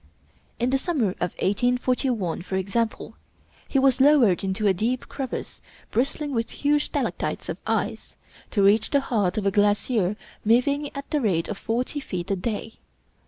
In 0.57 0.71
the 0.71 0.79
summer 0.79 1.09
of 1.19 1.33
1841, 1.37 2.41
for 2.41 2.55
example, 2.55 3.13
he 3.67 3.77
was 3.77 4.01
lowered 4.01 4.43
into 4.43 4.65
a 4.65 4.73
deep 4.73 5.07
crevasse 5.07 5.61
bristling 5.91 6.33
with 6.33 6.49
huge 6.49 6.85
stalactites 6.85 7.49
of 7.49 7.59
ice, 7.67 8.15
to 8.49 8.63
reach 8.63 8.89
the 8.89 8.99
heart 8.99 9.37
of 9.37 9.45
a 9.45 9.51
glacier 9.51 10.15
moving 10.43 10.89
at 10.95 11.07
the 11.11 11.21
rate 11.21 11.49
of 11.49 11.59
forty 11.59 11.99
feet 11.99 12.31
a 12.31 12.35
day. 12.35 12.79